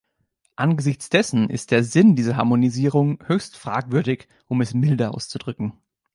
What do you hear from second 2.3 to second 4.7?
Harmonisierung höchst fragwürdig, um